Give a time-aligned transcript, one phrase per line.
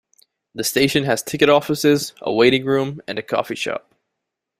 [0.55, 3.93] The station has ticket offices, a waiting room and a coffee shop.